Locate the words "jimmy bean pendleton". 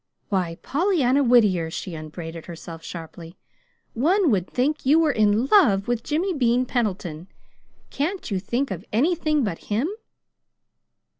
6.03-7.27